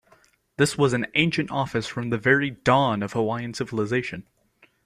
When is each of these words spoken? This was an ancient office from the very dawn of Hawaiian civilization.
This 0.57 0.79
was 0.79 0.93
an 0.93 1.05
ancient 1.13 1.51
office 1.51 1.85
from 1.85 2.09
the 2.09 2.17
very 2.17 2.49
dawn 2.49 3.03
of 3.03 3.13
Hawaiian 3.13 3.53
civilization. 3.53 4.27